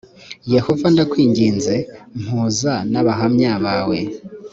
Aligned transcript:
yehova 0.53 0.85
ndakwinginze 0.93 1.75
mpuza 2.21 2.73
n 2.91 2.93
abahamya 3.01 3.53
bawe 3.65 3.99